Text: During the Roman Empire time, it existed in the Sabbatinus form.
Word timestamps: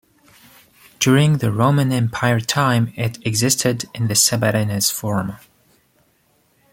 During 0.99 1.37
the 1.37 1.51
Roman 1.51 1.91
Empire 1.91 2.39
time, 2.39 2.91
it 2.95 3.23
existed 3.23 3.85
in 3.93 4.07
the 4.07 4.15
Sabbatinus 4.15 4.89
form. 4.91 5.37